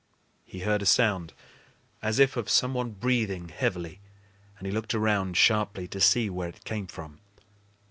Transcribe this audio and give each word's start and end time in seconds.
He 0.45 0.61
heard 0.61 0.81
a 0.81 0.87
sound 0.87 1.31
as 2.01 2.17
of 2.19 2.49
some 2.49 2.73
one 2.73 2.89
breathing 2.89 3.49
heavily, 3.49 3.99
and 4.57 4.65
he 4.65 4.73
looked 4.73 4.95
around 4.95 5.37
sharply 5.37 5.87
to 5.89 6.01
see 6.01 6.27
where 6.27 6.49
it 6.49 6.63
came 6.63 6.87
from. 6.87 7.19